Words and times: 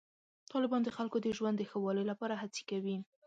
طالبان 0.51 0.81
د 0.83 0.89
خلکو 0.97 1.17
د 1.21 1.27
ژوند 1.37 1.55
د 1.57 1.63
ښه 1.69 1.77
والي 1.81 2.03
لپاره 2.11 2.35
هڅې 2.41 2.61
کوي. 2.69 2.97